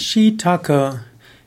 [0.00, 1.00] Shiitake.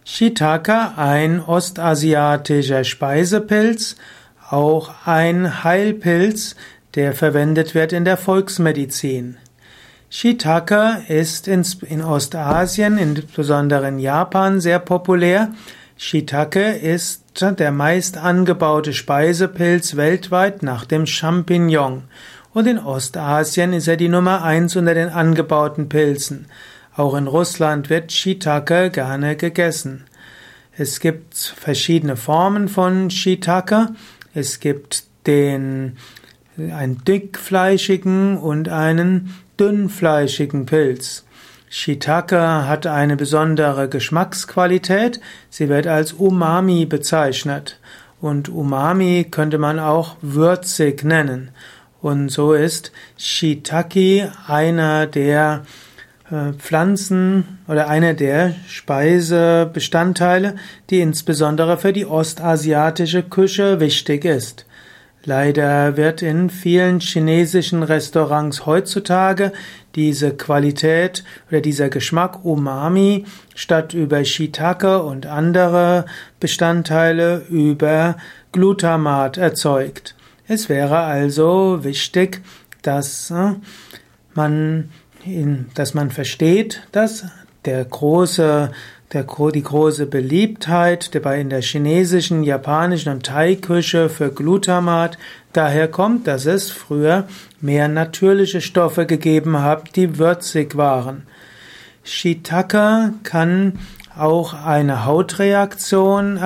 [0.04, 3.96] Shiitake, ein ostasiatischer Speisepilz,
[4.50, 6.58] auch ein Heilpilz,
[6.96, 9.38] der verwendet wird in der Volksmedizin.
[10.10, 15.54] Shiitake ist in Ostasien, insbesondere in Japan, sehr populär.
[15.96, 22.04] Shiitake ist der meist angebaute Speisepilz weltweit nach dem Champignon.
[22.54, 26.48] Und in Ostasien ist er die Nummer eins unter den angebauten Pilzen.
[26.96, 30.06] Auch in Russland wird Shiitake gerne gegessen.
[30.78, 33.90] Es gibt verschiedene Formen von Shiitake.
[34.34, 35.98] Es gibt den
[36.58, 41.24] einen dickfleischigen und einen dünnfleischigen Pilz.
[41.70, 45.22] Shiitake hat eine besondere Geschmacksqualität.
[45.50, 47.80] Sie wird als Umami bezeichnet.
[48.20, 51.52] Und Umami könnte man auch würzig nennen.
[52.02, 55.64] Und so ist Shiitake einer der
[56.58, 60.56] Pflanzen oder einer der Speisebestandteile,
[60.90, 64.66] die insbesondere für die ostasiatische Küche wichtig ist.
[65.24, 69.52] Leider wird in vielen chinesischen Restaurants heutzutage
[69.94, 76.06] diese Qualität oder dieser Geschmack Umami statt über Shiitake und andere
[76.40, 78.16] Bestandteile über
[78.52, 80.16] Glutamat erzeugt.
[80.48, 82.42] Es wäre also wichtig,
[82.82, 83.54] dass äh,
[84.34, 84.90] man
[85.76, 87.26] dass man versteht, dass
[87.66, 88.72] der große,
[89.14, 95.18] der, die große Beliebtheit dabei in der chinesischen, japanischen und Thai-Küche für Glutamat
[95.54, 97.28] daher kommt, dass es früher
[97.60, 101.24] mehr natürliche Stoffe gegeben hat, die würzig waren.
[102.04, 103.80] Shiitake kann
[104.18, 106.40] auch eine Hautreaktion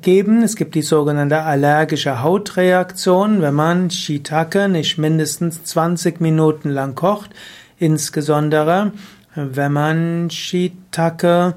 [0.00, 0.42] geben.
[0.42, 7.30] Es gibt die sogenannte allergische Hautreaktion, wenn man Shiitake nicht mindestens 20 Minuten lang kocht,
[7.78, 8.92] insbesondere
[9.34, 11.54] wenn man Shiitake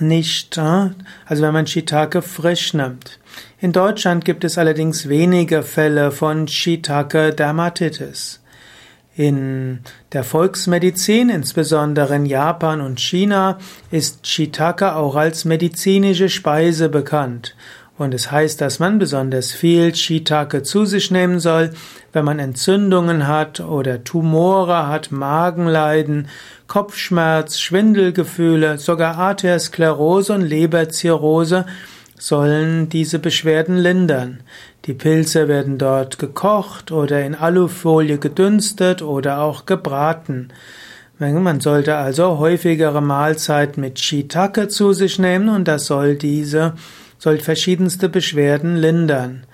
[0.00, 0.90] nicht, äh,
[1.26, 3.18] also wenn man Shiitake frisch nimmt.
[3.60, 8.40] In Deutschland gibt es allerdings wenige Fälle von Shiitake Dermatitis.
[9.16, 9.80] In
[10.12, 13.58] der Volksmedizin, insbesondere in Japan und China,
[13.92, 17.54] ist Shiitake auch als medizinische Speise bekannt.
[17.96, 21.70] Und es heißt, dass man besonders viel Shiitake zu sich nehmen soll,
[22.12, 26.26] wenn man Entzündungen hat oder Tumore hat, Magenleiden,
[26.66, 31.66] Kopfschmerz, Schwindelgefühle, sogar Arteriosklerose und Leberzirrhose
[32.18, 34.40] sollen diese Beschwerden lindern.
[34.86, 40.48] Die Pilze werden dort gekocht oder in Alufolie gedünstet oder auch gebraten.
[41.18, 46.74] Man sollte also häufigere Mahlzeiten mit Shiitake zu sich nehmen und das soll diese,
[47.18, 49.44] soll verschiedenste Beschwerden lindern.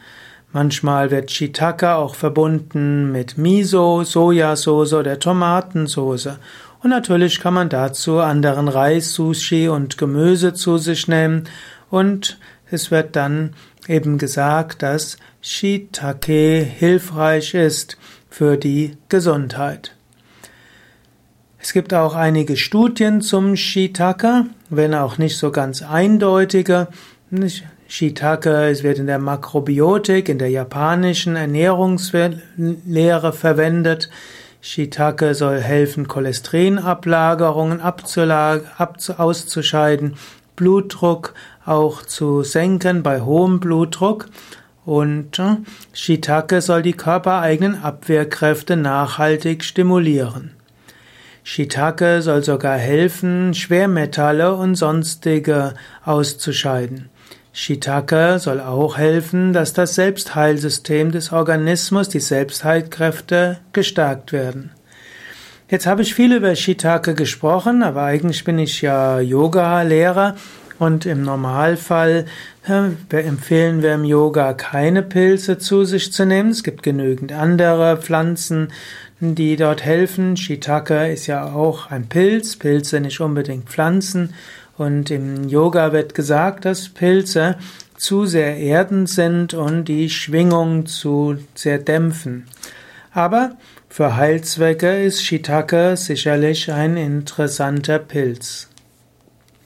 [0.53, 6.38] Manchmal wird Shiitake auch verbunden mit Miso, Sojasauce oder Tomatensauce.
[6.82, 11.44] Und natürlich kann man dazu anderen Reis, Sushi und Gemüse zu sich nehmen
[11.91, 12.39] und
[12.71, 13.55] es wird dann
[13.89, 17.97] eben gesagt, dass Shiitake hilfreich ist
[18.28, 19.97] für die Gesundheit.
[21.59, 26.89] Es gibt auch einige Studien zum Shiitake, wenn auch nicht so ganz eindeutige.
[27.87, 34.09] Shiitake wird in der Makrobiotik, in der japanischen Ernährungslehre verwendet.
[34.62, 40.17] Shiitake soll helfen, Cholesterinablagerungen auszuscheiden,
[40.56, 41.34] Blutdruck
[41.65, 44.26] auch zu senken bei hohem Blutdruck.
[44.84, 45.56] Und äh,
[45.93, 50.53] Shiitake soll die körpereigenen Abwehrkräfte nachhaltig stimulieren.
[51.43, 57.09] Shiitake soll sogar helfen, Schwermetalle und sonstige auszuscheiden.
[57.53, 64.70] Shiitake soll auch helfen, dass das Selbstheilsystem des Organismus, die Selbstheilkräfte gestärkt werden.
[65.69, 70.37] Jetzt habe ich viel über Shiitake gesprochen, aber eigentlich bin ich ja Yoga-Lehrer
[70.81, 72.25] und im Normalfall
[72.67, 76.51] äh, empfehlen wir im Yoga keine Pilze zu sich zu nehmen.
[76.51, 78.73] Es gibt genügend andere Pflanzen,
[79.21, 80.39] die dort helfen.
[80.39, 84.32] Shiitake ist ja auch ein Pilz, Pilze nicht unbedingt Pflanzen.
[84.79, 87.56] Und im Yoga wird gesagt, dass Pilze
[87.97, 92.47] zu sehr erdend sind und die Schwingung zu sehr dämpfen.
[93.12, 93.59] Aber
[93.91, 98.69] für Heilzwecke ist Shiitake sicherlich ein interessanter Pilz.